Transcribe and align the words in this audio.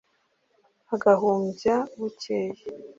Agahumbya 0.93 1.75
bukeya. 1.99 2.55